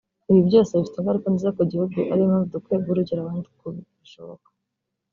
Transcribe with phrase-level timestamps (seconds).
[0.29, 3.65] Ibi byose bifite ingaruka nziza ku gihugu ariyo mpamvu dukwiye guha urugero abandi ko
[3.99, 4.47] bishoboka